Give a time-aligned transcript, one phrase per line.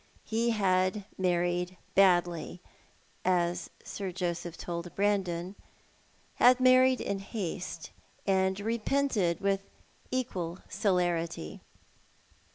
[0.23, 2.59] He had married badly,
[3.23, 5.55] as Sir Joseph told Brandon;
[6.37, 7.91] had married in haste
[8.25, 9.63] and repented with
[10.09, 11.61] equal celerity.